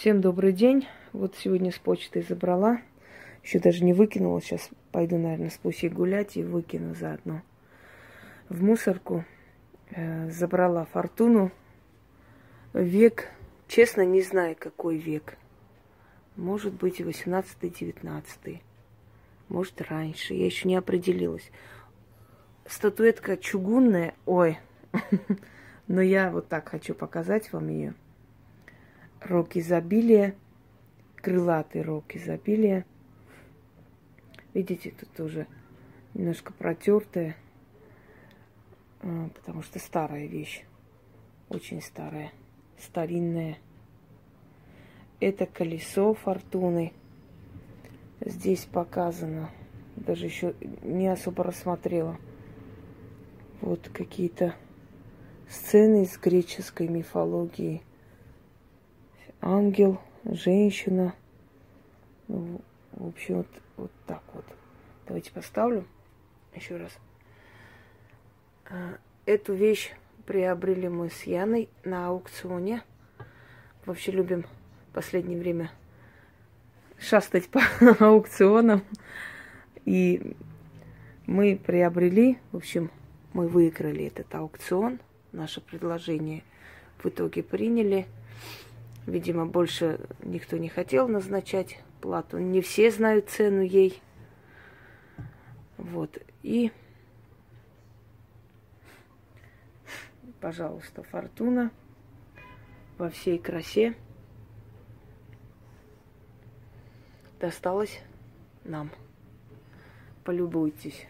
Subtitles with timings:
[0.00, 0.88] Всем добрый день.
[1.12, 2.80] Вот сегодня с почты забрала.
[3.44, 4.40] Еще даже не выкинула.
[4.40, 7.42] Сейчас пойду, наверное, с Пусей гулять и выкину заодно.
[8.48, 9.26] В мусорку
[9.90, 11.52] э, забрала фортуну.
[12.72, 13.28] Век,
[13.68, 15.36] честно, не знаю, какой век.
[16.34, 18.58] Может быть, 18-19.
[19.50, 20.32] Может, раньше.
[20.32, 21.50] Я еще не определилась.
[22.64, 24.14] Статуэтка чугунная.
[24.24, 24.58] Ой.
[25.88, 27.94] Но я вот так хочу показать вам ее
[29.20, 30.34] рог изобилия,
[31.16, 32.84] крылатый рог изобилия.
[34.54, 35.46] Видите, тут уже
[36.14, 37.36] немножко протертая,
[39.02, 40.64] а, потому что старая вещь,
[41.48, 42.32] очень старая,
[42.78, 43.58] старинная.
[45.20, 46.92] Это колесо фортуны.
[48.20, 49.50] Здесь показано,
[49.96, 52.18] даже еще не особо рассмотрела.
[53.60, 54.54] Вот какие-то
[55.48, 57.82] сцены из греческой мифологии–
[59.40, 61.14] ангел, женщина.
[62.28, 62.60] Ну,
[62.92, 64.44] в общем, вот, вот так вот.
[65.06, 65.84] Давайте поставлю
[66.54, 66.92] еще раз.
[68.68, 69.92] А, эту вещь
[70.26, 72.82] приобрели мы с Яной на аукционе.
[73.86, 74.44] Вообще любим
[74.90, 75.70] в последнее время
[76.98, 77.60] шастать по
[77.98, 78.82] аукционам.
[79.84, 80.36] И
[81.26, 82.90] мы приобрели, в общем,
[83.32, 85.00] мы выиграли этот аукцион.
[85.32, 86.42] Наше предложение
[87.02, 88.06] в итоге приняли.
[89.06, 92.38] Видимо, больше никто не хотел назначать плату.
[92.38, 94.00] Не все знают цену ей.
[95.76, 96.18] Вот.
[96.42, 96.70] И,
[100.40, 101.70] пожалуйста, фортуна
[102.98, 103.94] во всей красе
[107.40, 108.00] досталась
[108.64, 108.90] нам.
[110.24, 111.06] Полюбуйтесь.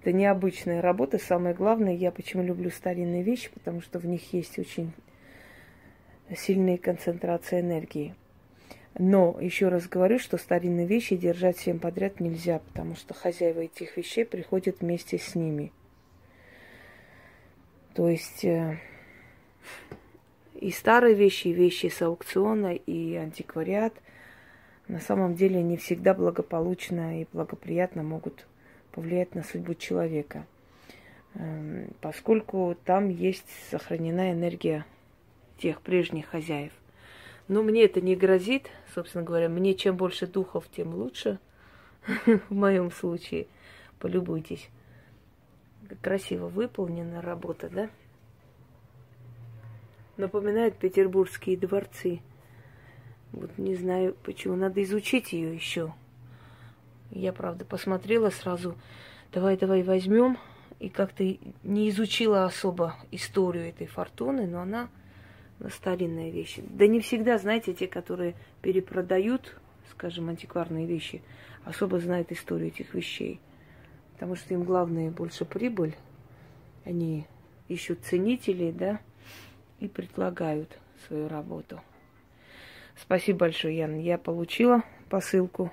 [0.00, 1.18] Это необычная работа.
[1.18, 4.92] Самое главное, я почему люблю старинные вещи, потому что в них есть очень
[6.34, 8.14] сильные концентрации энергии.
[8.98, 13.96] Но еще раз говорю, что старинные вещи держать всем подряд нельзя, потому что хозяева этих
[13.96, 15.70] вещей приходят вместе с ними.
[17.94, 18.78] То есть э,
[20.54, 23.92] и старые вещи, и вещи с аукциона, и антиквариат
[24.88, 28.46] на самом деле не всегда благополучно и благоприятно могут
[28.92, 30.46] повлиять на судьбу человека,
[31.34, 34.86] э, поскольку там есть сохранена энергия
[35.58, 36.72] тех прежних хозяев.
[37.48, 39.48] Но мне это не грозит, собственно говоря.
[39.48, 41.38] Мне чем больше духов, тем лучше.
[42.26, 43.46] В моем случае.
[43.98, 44.68] Полюбуйтесь.
[46.02, 47.88] Красиво выполнена работа, да?
[50.16, 52.20] Напоминает петербургские дворцы.
[53.32, 54.56] Вот не знаю, почему.
[54.56, 55.94] Надо изучить ее еще.
[57.10, 58.76] Я, правда, посмотрела сразу.
[59.32, 60.38] Давай, давай возьмем.
[60.80, 61.24] И как-то
[61.62, 64.90] не изучила особо историю этой фортуны, но она
[65.70, 66.62] старинные вещи.
[66.68, 69.56] Да не всегда, знаете, те, которые перепродают,
[69.90, 71.22] скажем, антикварные вещи,
[71.64, 73.40] особо знают историю этих вещей.
[74.14, 75.94] Потому что им главное больше прибыль.
[76.84, 77.26] Они
[77.68, 79.00] ищут ценителей, да,
[79.80, 81.80] и предлагают свою работу.
[82.96, 83.98] Спасибо большое, Ян.
[83.98, 85.70] Я получила посылку.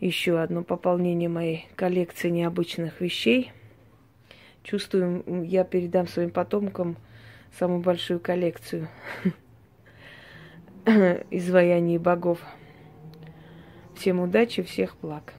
[0.00, 3.52] Еще одно пополнение моей коллекции необычных вещей.
[4.62, 6.96] Чувствую, я передам своим потомкам
[7.58, 8.88] самую большую коллекцию
[11.30, 12.40] изваяний богов.
[13.96, 15.32] Всем удачи, всех благ.